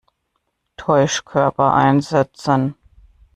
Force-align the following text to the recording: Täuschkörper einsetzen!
Täuschkörper 0.77 1.75
einsetzen! 1.75 2.73